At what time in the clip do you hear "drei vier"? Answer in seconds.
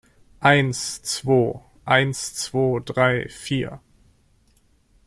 2.79-3.81